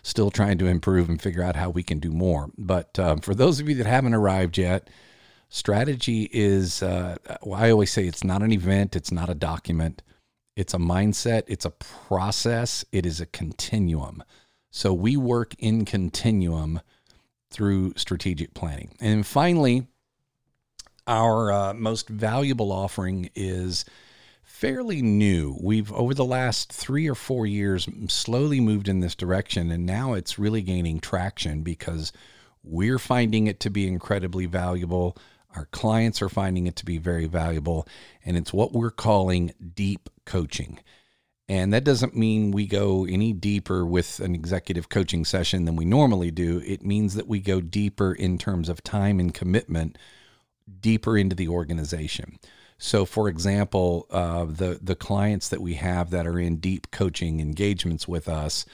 still 0.03 0.31
trying 0.31 0.59
to 0.59 0.67
improve 0.67 1.09
and 1.09 1.23
figure 1.23 1.43
out 1.43 1.57
how 1.57 1.71
we 1.71 1.83
can 1.83 1.99
do 1.99 2.11
more. 2.11 2.51
But 2.59 2.99
um, 2.99 3.21
for 3.21 3.35
those 3.35 3.61
of 3.61 3.69
you 3.69 3.75
that 3.77 3.87
haven't 3.87 4.13
arrived 4.13 4.59
yet, 4.59 4.91
strategy 5.49 6.29
is, 6.33 6.83
uh, 6.83 7.17
I 7.51 7.71
always 7.71 7.93
say 7.93 8.07
it's 8.07 8.25
not 8.25 8.43
an 8.43 8.53
event, 8.53 8.95
it's 8.95 9.11
not 9.11 9.31
a 9.31 9.35
document, 9.35 10.03
it's 10.55 10.75
a 10.75 10.79
mindset, 10.79 11.45
it's 11.47 11.65
a 11.65 11.71
process, 11.71 12.85
it 12.93 13.07
is 13.07 13.23
a 13.23 13.27
continuum. 13.27 14.23
So 14.71 14.93
we 14.93 15.17
work 15.17 15.55
in 15.59 15.85
continuum 15.85 16.81
through 17.51 17.95
strategic 17.97 18.55
planning. 18.55 18.91
And 19.01 19.27
finally, 19.27 19.89
our 21.07 21.53
uh, 21.53 21.75
most 21.75 22.09
valuable 22.09 22.71
offering 22.71 23.31
is 23.35 23.85
fairly 24.43 25.03
new. 25.03 25.57
We've, 25.61 25.93
over 25.93 26.15
the 26.15 26.25
last 26.25 26.73
three 26.73 27.09
or 27.09 27.15
four 27.15 27.47
years, 27.47 27.89
slowly 28.09 28.61
moved 28.61 28.89
in 28.89 29.01
this 29.01 29.15
direction, 29.15 29.71
and 29.71 29.87
now 29.87 30.13
it's 30.13 30.39
really 30.39 30.63
gaining 30.63 31.01
traction 31.01 31.63
because 31.63 32.13
we're 32.63 32.99
finding 32.99 33.47
it 33.47 33.59
to 33.61 33.71
be 33.71 33.89
incredibly 33.89 34.47
valuable. 34.47 35.17
Our 35.57 35.65
clients 35.67 36.23
are 36.23 36.29
finding 36.29 36.67
it 36.67 36.77
to 36.77 36.85
be 36.85 36.99
very 36.99 37.27
valuable, 37.27 37.89
and 38.25 38.37
it's 38.37 38.53
what 38.53 38.73
we're 38.73 38.91
calling 38.91 39.53
deep 39.75 40.09
coaching. 40.27 40.79
And 41.51 41.73
that 41.73 41.83
doesn't 41.83 42.17
mean 42.17 42.53
we 42.53 42.65
go 42.65 43.05
any 43.05 43.33
deeper 43.33 43.85
with 43.85 44.21
an 44.21 44.37
executive 44.37 44.89
coaching 44.89 45.25
session 45.25 45.65
than 45.65 45.75
we 45.75 45.85
normally 45.85 46.31
do. 46.31 46.63
It 46.65 46.85
means 46.85 47.15
that 47.15 47.27
we 47.27 47.41
go 47.41 47.61
deeper 47.61 48.13
in 48.13 48.39
terms 48.39 48.69
of 48.69 48.85
time 48.85 49.19
and 49.19 49.35
commitment, 49.35 49.99
deeper 50.81 51.19
into 51.19 51.35
the 51.35 51.49
organization. 51.49 52.39
So, 52.79 53.05
for 53.05 53.29
example, 53.29 54.07
uh, 54.11 54.45
the 54.45 54.79
the 54.81 54.95
clients 54.95 55.49
that 55.49 55.61
we 55.61 55.75
have 55.75 56.11
that 56.11 56.25
are 56.25 56.39
in 56.39 56.59
deep 56.59 56.93
coaching 56.93 57.41
engagements 57.41 58.07
with 58.07 58.29
us 58.29 58.65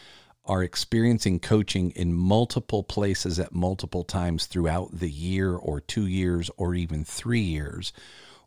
are 0.44 0.62
experiencing 0.62 1.40
coaching 1.40 1.92
in 1.92 2.12
multiple 2.12 2.82
places 2.82 3.38
at 3.38 3.54
multiple 3.54 4.04
times 4.04 4.44
throughout 4.44 4.90
the 4.92 5.10
year, 5.10 5.56
or 5.56 5.80
two 5.80 6.06
years, 6.06 6.50
or 6.58 6.74
even 6.74 7.06
three 7.06 7.40
years, 7.40 7.94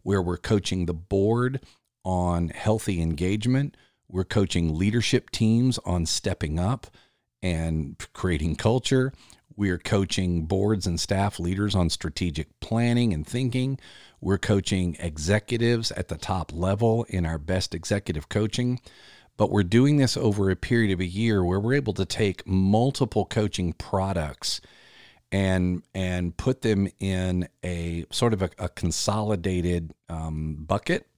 where 0.03 0.21
we're 0.21 0.38
coaching 0.38 0.86
the 0.86 0.93
board 0.93 1.62
on 2.05 2.50
healthy 2.50 3.01
engagement 3.01 3.75
we're 4.10 4.24
coaching 4.24 4.78
leadership 4.78 5.30
teams 5.30 5.78
on 5.86 6.06
stepping 6.06 6.60
up 6.60 6.88
and 7.42 7.96
creating 8.13 8.56
culture. 8.56 9.13
We're 9.56 9.78
coaching 9.78 10.46
boards 10.46 10.88
and 10.88 11.00
staff 11.00 11.39
leaders 11.39 11.75
on 11.75 11.89
strategic 11.89 12.60
planning 12.60 13.13
and 13.13 13.25
thinking. 13.25 13.80
We're 14.20 14.38
coaching 14.38 14.98
executives 15.00 15.92
at 15.92 16.08
the 16.08 16.18
top 16.18 16.51
level 16.54 17.06
in 17.10 17.25
our 17.25 17.38
best 17.38 17.75
executive 17.75 18.30
coaching. 18.30 18.80
But 19.38 19.51
we're 19.51 19.63
doing 19.63 19.98
this 19.98 20.18
over 20.18 20.50
a 20.50 20.56
period 20.56 20.92
of 20.92 21.00
a 21.00 21.06
year 21.06 21.44
where 21.46 21.60
we're 21.60 21.75
able 21.75 21.94
to 21.94 22.06
take 22.06 22.46
multiple 22.48 23.25
coaching 23.25 23.74
products 23.74 24.60
and 25.32 25.84
and 25.94 26.36
put 26.36 26.62
them 26.62 26.88
in 27.00 27.48
a 27.63 28.06
sort 28.12 28.34
of 28.34 28.42
a, 28.42 28.50
a 28.58 28.70
consolidated 28.70 29.94
um, 30.10 30.56
bucket 30.68 31.09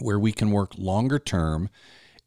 where 0.00 0.18
we 0.18 0.32
can 0.32 0.50
work 0.50 0.76
longer 0.76 1.18
term. 1.18 1.70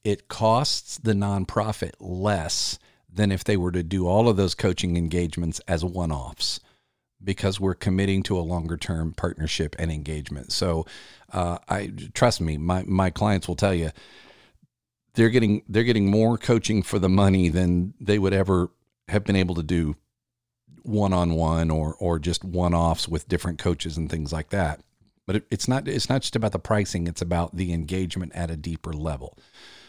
It 0.03 0.27
costs 0.27 0.97
the 0.97 1.13
nonprofit 1.13 1.93
less 1.99 2.79
than 3.11 3.31
if 3.31 3.43
they 3.43 3.57
were 3.57 3.71
to 3.71 3.83
do 3.83 4.07
all 4.07 4.27
of 4.27 4.37
those 4.37 4.55
coaching 4.55 4.97
engagements 4.97 5.59
as 5.67 5.85
one 5.85 6.11
offs 6.11 6.59
because 7.23 7.59
we're 7.59 7.75
committing 7.75 8.23
to 8.23 8.37
a 8.37 8.41
longer 8.41 8.75
term 8.75 9.13
partnership 9.13 9.75
and 9.79 9.91
engagement. 9.91 10.51
So, 10.51 10.85
uh, 11.31 11.59
I 11.69 11.91
trust 12.13 12.41
me, 12.41 12.57
my, 12.57 12.83
my 12.83 13.09
clients 13.09 13.47
will 13.47 13.55
tell 13.55 13.73
you 13.73 13.91
they're 15.15 15.29
getting 15.29 15.63
they're 15.67 15.83
getting 15.83 16.09
more 16.09 16.37
coaching 16.37 16.83
for 16.83 16.99
the 16.99 17.09
money 17.09 17.49
than 17.49 17.93
they 17.99 18.19
would 18.19 18.33
ever 18.33 18.69
have 19.07 19.23
been 19.23 19.35
able 19.35 19.55
to 19.55 19.63
do 19.63 19.95
one 20.81 21.13
on 21.13 21.33
one 21.33 21.71
or 21.71 21.95
or 21.99 22.19
just 22.19 22.43
one 22.43 22.73
offs 22.73 23.07
with 23.07 23.27
different 23.27 23.59
coaches 23.59 23.97
and 23.97 24.09
things 24.09 24.33
like 24.33 24.49
that. 24.49 24.81
But 25.25 25.37
it, 25.37 25.47
it's 25.49 25.67
not 25.67 25.87
it's 25.87 26.09
not 26.09 26.21
just 26.21 26.35
about 26.35 26.51
the 26.51 26.59
pricing; 26.59 27.07
it's 27.07 27.21
about 27.21 27.55
the 27.55 27.73
engagement 27.73 28.33
at 28.35 28.51
a 28.51 28.57
deeper 28.57 28.93
level. 28.93 29.37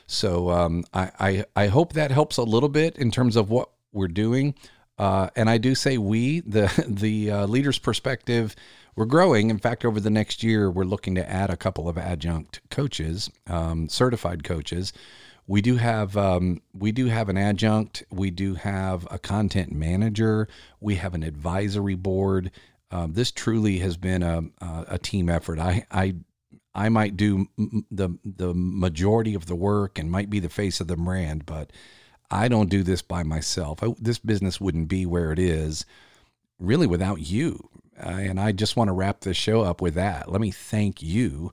So 0.07 0.50
um, 0.50 0.85
I, 0.93 1.11
I 1.19 1.45
I 1.57 1.67
hope 1.69 1.93
that 1.95 2.11
helps 2.11 2.37
a 2.37 2.43
little 2.43 2.69
bit 2.69 2.97
in 2.97 3.11
terms 3.11 3.37
of 3.37 3.50
what 3.50 3.71
we're 3.93 4.09
doing. 4.09 4.55
Uh, 4.99 5.29
and 5.35 5.50
I 5.50 5.59
do 5.59 5.75
say 5.75 5.99
we 5.99 6.41
the 6.41 6.73
the 6.88 7.31
uh, 7.31 7.47
leaders' 7.47 7.79
perspective. 7.79 8.55
We're 8.97 9.07
growing. 9.07 9.50
In 9.50 9.59
fact, 9.59 9.85
over 9.85 9.99
the 9.99 10.11
next 10.11 10.45
year, 10.45 10.71
we're 10.71 10.85
looking 10.85 11.17
to 11.17 11.29
add 11.29 11.50
a 11.50 11.57
couple 11.57 11.88
of 11.88 11.99
adjunct 11.99 12.61
coaches, 12.71 13.29
um, 13.49 13.88
certified 13.88 14.45
coaches. 14.45 14.93
We 15.47 15.61
do 15.61 15.76
have 15.76 16.17
um, 16.17 16.62
we 16.73 16.93
do 16.93 17.07
have 17.07 17.29
an 17.29 17.37
adjunct. 17.37 18.05
We 18.11 18.31
do 18.31 18.55
have 18.55 19.07
a 19.11 19.19
content 19.19 19.73
manager. 19.73 20.49
We 20.81 20.95
have 20.97 21.14
an 21.14 21.23
advisory 21.23 21.97
board. 21.97 22.50
Um, 22.95 23.13
this 23.13 23.33
truly 23.33 23.79
has 23.79 23.97
been 23.97 24.23
a, 24.23 24.45
a 24.89 24.99
team 24.99 25.29
effort. 25.29 25.59
I, 25.59 25.85
I 25.91 26.15
I 26.77 26.89
might 26.91 27.17
do 27.17 27.49
the 27.91 28.17
the 28.25 28.55
majority 28.55 29.35
of 29.35 29.47
the 29.47 29.57
work 29.57 29.99
and 29.99 30.09
might 30.09 30.31
be 30.31 30.39
the 30.39 30.49
face 30.49 30.81
of 30.81 30.87
the 30.87 30.97
brand, 30.97 31.45
but 31.45 31.73
I 32.31 32.47
don't 32.47 32.71
do 32.71 32.85
this 32.85 33.03
by 33.03 33.25
myself. 33.25 33.83
I, 33.83 33.89
this 33.99 34.21
business 34.21 34.61
wouldn't 34.61 34.87
be 34.87 35.07
where 35.07 35.33
it 35.33 35.41
is 35.41 35.85
really 36.61 36.87
without 36.87 37.21
you. 37.21 37.69
Uh, 38.01 38.11
and 38.11 38.39
I 38.39 38.53
just 38.53 38.77
want 38.77 38.89
to 38.89 38.93
wrap 38.93 39.21
this 39.21 39.37
show 39.37 39.63
up 39.63 39.81
with 39.81 39.95
that. 39.95 40.31
Let 40.31 40.41
me 40.41 40.53
thank 40.53 41.03
you 41.03 41.53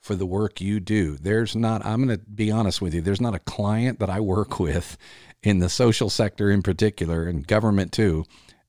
for 0.00 0.14
the 0.14 0.26
work 0.26 0.58
you 0.58 0.80
do. 0.80 1.18
There's 1.18 1.54
not 1.54 1.84
I'm 1.84 2.06
going 2.06 2.18
to 2.18 2.24
be 2.24 2.50
honest 2.50 2.80
with 2.80 2.94
you, 2.94 3.02
there's 3.02 3.20
not 3.20 3.34
a 3.34 3.40
client 3.40 3.98
that 3.98 4.08
I 4.08 4.20
work 4.20 4.58
with 4.58 4.96
in 5.42 5.58
the 5.58 5.68
social 5.68 6.08
sector 6.08 6.50
in 6.50 6.62
particular 6.62 7.24
and 7.24 7.46
government 7.46 7.92
too 7.92 8.24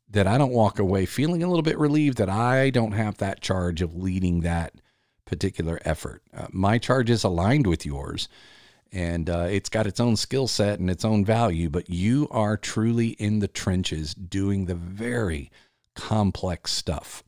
that 0.10 0.28
I 0.28 0.38
don't 0.38 0.52
walk 0.52 0.80
away 0.80 1.06
feeling 1.06 1.44
a 1.44 1.48
little 1.48 1.64
bit 1.64 1.78
relieved 1.78 2.18
that 2.18 2.30
I 2.30 2.70
don't 2.70 2.94
have 2.94 3.18
that 3.18 3.42
charge 3.42 3.82
of 3.82 3.96
leading 3.96 4.42
that 4.42 4.74
particular 5.26 5.80
effort. 5.86 6.24
Uh, 6.36 6.48
my 6.52 6.78
charge 6.78 7.10
is 7.10 7.24
aligned 7.24 7.68
with 7.68 7.86
yours 7.86 8.28
and 8.92 9.30
uh, 9.30 9.48
it's 9.50 9.70
got 9.70 9.88
its 9.88 10.00
own 10.00 10.16
skill 10.16 10.48
set 10.48 10.80
and 10.80 10.90
its 10.90 11.06
own 11.06 11.24
value, 11.24 11.70
but 11.70 11.90
you 11.90 12.28
are 12.32 12.58
truly 12.58 13.10
in 13.10 13.40
the 13.40 13.48
trenches 13.48 14.14
doing 14.16 14.66
the 14.66 14.76
very 14.76 15.52
complex 15.96 16.72
stuff. 16.72 17.24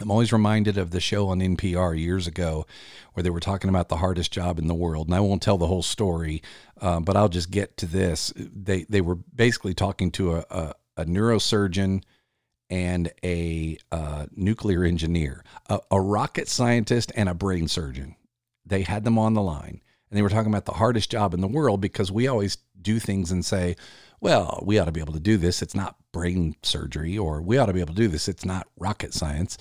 I'm 0.00 0.10
always 0.10 0.32
reminded 0.32 0.78
of 0.78 0.92
the 0.92 1.00
show 1.00 1.28
on 1.28 1.40
NPR 1.40 1.98
years 1.98 2.26
ago 2.26 2.66
where 3.12 3.22
they 3.22 3.30
were 3.30 3.40
talking 3.40 3.68
about 3.68 3.88
the 3.88 3.98
hardest 3.98 4.32
job 4.32 4.58
in 4.58 4.66
the 4.66 4.74
world. 4.74 5.08
And 5.08 5.14
I 5.14 5.20
won't 5.20 5.42
tell 5.42 5.58
the 5.58 5.66
whole 5.66 5.82
story, 5.82 6.42
uh, 6.80 7.00
but 7.00 7.16
I'll 7.16 7.28
just 7.28 7.50
get 7.50 7.76
to 7.78 7.86
this. 7.86 8.32
They, 8.36 8.84
they 8.84 9.02
were 9.02 9.16
basically 9.16 9.74
talking 9.74 10.10
to 10.12 10.36
a, 10.36 10.44
a, 10.50 10.74
a 11.00 11.04
neurosurgeon 11.04 12.02
and 12.68 13.12
a 13.24 13.78
uh, 13.90 14.26
nuclear 14.36 14.84
engineer, 14.84 15.44
a, 15.68 15.80
a 15.90 16.00
rocket 16.00 16.48
scientist, 16.48 17.10
and 17.16 17.28
a 17.28 17.34
brain 17.34 17.66
surgeon. 17.66 18.14
They 18.64 18.82
had 18.82 19.04
them 19.04 19.18
on 19.18 19.34
the 19.34 19.42
line 19.42 19.80
and 20.10 20.18
they 20.18 20.22
were 20.22 20.28
talking 20.28 20.50
about 20.52 20.64
the 20.64 20.72
hardest 20.72 21.10
job 21.10 21.34
in 21.34 21.40
the 21.40 21.48
world 21.48 21.80
because 21.80 22.10
we 22.10 22.26
always 22.26 22.58
do 22.80 22.98
things 22.98 23.30
and 23.30 23.44
say, 23.44 23.76
well, 24.20 24.60
we 24.66 24.78
ought 24.78 24.86
to 24.86 24.92
be 24.92 25.00
able 25.00 25.12
to 25.12 25.20
do 25.20 25.36
this. 25.36 25.62
It's 25.62 25.74
not 25.74 25.96
brain 26.12 26.56
surgery, 26.62 27.16
or 27.16 27.40
we 27.40 27.56
ought 27.56 27.66
to 27.66 27.72
be 27.72 27.80
able 27.80 27.94
to 27.94 28.02
do 28.02 28.08
this. 28.08 28.28
It's 28.28 28.44
not 28.44 28.68
rocket 28.76 29.14
science. 29.14 29.56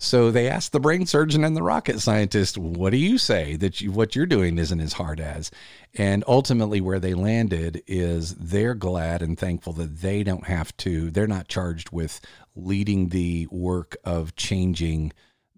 So 0.00 0.30
they 0.30 0.48
asked 0.48 0.70
the 0.70 0.80
brain 0.80 1.06
surgeon 1.06 1.42
and 1.42 1.56
the 1.56 1.62
rocket 1.62 1.98
scientist, 2.00 2.56
"What 2.56 2.90
do 2.90 2.96
you 2.96 3.18
say 3.18 3.56
that 3.56 3.80
you, 3.80 3.90
what 3.90 4.14
you're 4.14 4.26
doing 4.26 4.56
isn't 4.56 4.80
as 4.80 4.92
hard 4.92 5.18
as?" 5.18 5.50
And 5.94 6.22
ultimately, 6.28 6.80
where 6.80 7.00
they 7.00 7.14
landed 7.14 7.82
is 7.86 8.34
they're 8.36 8.74
glad 8.74 9.22
and 9.22 9.36
thankful 9.36 9.72
that 9.74 10.00
they 10.00 10.22
don't 10.22 10.46
have 10.46 10.76
to. 10.78 11.10
They're 11.10 11.26
not 11.26 11.48
charged 11.48 11.90
with 11.90 12.20
leading 12.54 13.08
the 13.08 13.48
work 13.50 13.96
of 14.04 14.36
changing 14.36 15.12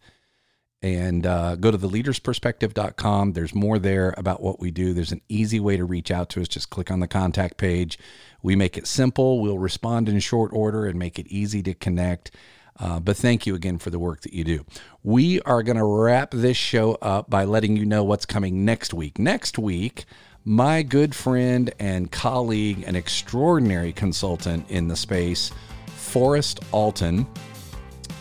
and 0.84 1.26
uh, 1.26 1.56
go 1.56 1.70
to 1.70 1.78
theleadersperspective.com. 1.78 3.32
There's 3.32 3.54
more 3.54 3.78
there 3.78 4.14
about 4.18 4.42
what 4.42 4.60
we 4.60 4.70
do. 4.70 4.92
There's 4.92 5.12
an 5.12 5.22
easy 5.30 5.58
way 5.58 5.78
to 5.78 5.84
reach 5.86 6.10
out 6.10 6.28
to 6.30 6.42
us. 6.42 6.48
Just 6.48 6.68
click 6.68 6.90
on 6.90 7.00
the 7.00 7.08
contact 7.08 7.56
page. 7.56 7.98
We 8.42 8.54
make 8.54 8.76
it 8.76 8.86
simple. 8.86 9.40
We'll 9.40 9.58
respond 9.58 10.10
in 10.10 10.20
short 10.20 10.52
order 10.52 10.84
and 10.84 10.98
make 10.98 11.18
it 11.18 11.26
easy 11.28 11.62
to 11.62 11.72
connect. 11.72 12.32
Uh, 12.78 13.00
but 13.00 13.16
thank 13.16 13.46
you 13.46 13.54
again 13.54 13.78
for 13.78 13.88
the 13.88 13.98
work 13.98 14.20
that 14.22 14.34
you 14.34 14.44
do. 14.44 14.66
We 15.02 15.40
are 15.42 15.62
going 15.62 15.78
to 15.78 15.84
wrap 15.84 16.32
this 16.32 16.58
show 16.58 16.98
up 17.00 17.30
by 17.30 17.44
letting 17.44 17.78
you 17.78 17.86
know 17.86 18.04
what's 18.04 18.26
coming 18.26 18.66
next 18.66 18.92
week. 18.92 19.18
Next 19.18 19.58
week, 19.58 20.04
my 20.44 20.82
good 20.82 21.14
friend 21.14 21.72
and 21.78 22.12
colleague, 22.12 22.84
an 22.86 22.94
extraordinary 22.94 23.94
consultant 23.94 24.68
in 24.68 24.88
the 24.88 24.96
space, 24.96 25.50
Forrest 25.86 26.60
Alton 26.72 27.26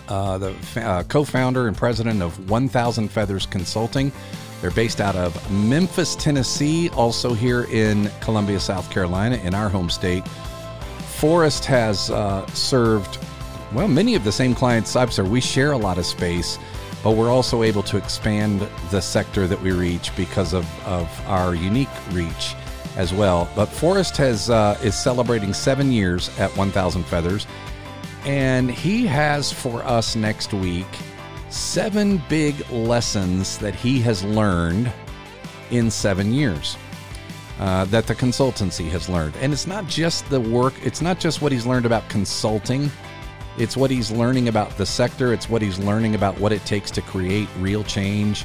uh, 0.07 0.37
the 0.37 0.55
uh, 0.77 1.03
co 1.03 1.23
founder 1.23 1.67
and 1.67 1.77
president 1.77 2.21
of 2.21 2.49
1000 2.49 3.09
Feathers 3.09 3.45
Consulting. 3.45 4.11
They're 4.61 4.71
based 4.71 5.01
out 5.01 5.15
of 5.15 5.51
Memphis, 5.51 6.15
Tennessee, 6.15 6.89
also 6.91 7.33
here 7.33 7.65
in 7.65 8.09
Columbia, 8.21 8.59
South 8.59 8.89
Carolina, 8.89 9.35
in 9.37 9.53
our 9.53 9.67
home 9.67 9.89
state. 9.89 10.25
Forrest 11.17 11.65
has 11.65 12.09
uh, 12.09 12.45
served, 12.47 13.17
well, 13.73 13.87
many 13.87 14.15
of 14.15 14.23
the 14.23 14.31
same 14.31 14.55
clients 14.55 14.95
I've 14.95 15.11
served. 15.13 15.29
We 15.29 15.41
share 15.41 15.73
a 15.73 15.77
lot 15.77 15.97
of 15.97 16.05
space, 16.05 16.57
but 17.03 17.11
we're 17.11 17.29
also 17.29 17.63
able 17.63 17.83
to 17.83 17.97
expand 17.97 18.61
the 18.89 19.01
sector 19.01 19.47
that 19.47 19.61
we 19.61 19.71
reach 19.71 20.15
because 20.15 20.53
of, 20.53 20.65
of 20.85 21.09
our 21.27 21.55
unique 21.55 21.89
reach 22.11 22.55
as 22.95 23.13
well. 23.13 23.49
But 23.55 23.65
Forrest 23.65 24.17
has 24.17 24.49
uh, 24.49 24.77
is 24.83 24.95
celebrating 24.95 25.53
seven 25.53 25.91
years 25.91 26.29
at 26.39 26.55
1000 26.55 27.03
Feathers. 27.03 27.47
And 28.25 28.71
he 28.71 29.05
has 29.07 29.51
for 29.51 29.83
us 29.83 30.15
next 30.15 30.53
week 30.53 30.87
seven 31.49 32.21
big 32.29 32.67
lessons 32.71 33.57
that 33.59 33.75
he 33.75 33.99
has 34.01 34.23
learned 34.23 34.91
in 35.71 35.91
seven 35.91 36.33
years. 36.33 36.77
Uh, 37.59 37.85
that 37.85 38.07
the 38.07 38.15
consultancy 38.15 38.89
has 38.89 39.07
learned. 39.07 39.35
And 39.37 39.53
it's 39.53 39.67
not 39.67 39.87
just 39.87 40.27
the 40.29 40.39
work, 40.39 40.73
it's 40.83 41.01
not 41.01 41.19
just 41.19 41.41
what 41.41 41.51
he's 41.51 41.67
learned 41.67 41.85
about 41.85 42.09
consulting, 42.09 42.89
it's 43.59 43.77
what 43.77 43.91
he's 43.91 44.09
learning 44.09 44.47
about 44.47 44.75
the 44.75 44.85
sector, 44.85 45.31
it's 45.33 45.47
what 45.47 45.61
he's 45.61 45.77
learning 45.77 46.15
about 46.15 46.37
what 46.39 46.51
it 46.51 46.65
takes 46.65 46.89
to 46.91 47.01
create 47.03 47.47
real 47.59 47.83
change. 47.83 48.43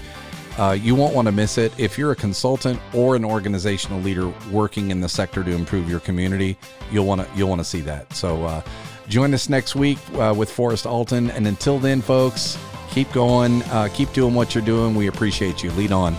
Uh, 0.58 0.72
you 0.72 0.94
won't 0.94 1.14
want 1.14 1.26
to 1.26 1.32
miss 1.32 1.56
it. 1.56 1.72
If 1.78 1.96
you're 1.96 2.12
a 2.12 2.16
consultant 2.16 2.78
or 2.92 3.16
an 3.16 3.24
organizational 3.24 4.00
leader 4.00 4.28
working 4.50 4.90
in 4.90 5.00
the 5.00 5.08
sector 5.08 5.42
to 5.42 5.52
improve 5.52 5.88
your 5.88 6.00
community, 6.00 6.58
you'll 6.92 7.06
want 7.06 7.22
to 7.22 7.28
you'll 7.34 7.48
want 7.48 7.60
to 7.60 7.64
see 7.64 7.80
that. 7.82 8.12
So 8.12 8.44
uh, 8.44 8.60
Join 9.08 9.32
us 9.34 9.48
next 9.48 9.74
week 9.74 9.98
uh, 10.14 10.34
with 10.36 10.50
Forrest 10.50 10.86
Alton. 10.86 11.30
And 11.30 11.46
until 11.46 11.78
then, 11.78 12.00
folks, 12.00 12.58
keep 12.90 13.10
going, 13.12 13.62
uh, 13.64 13.88
keep 13.92 14.12
doing 14.12 14.34
what 14.34 14.54
you're 14.54 14.64
doing. 14.64 14.94
We 14.94 15.06
appreciate 15.06 15.62
you. 15.62 15.70
Lead 15.72 15.92
on. 15.92 16.14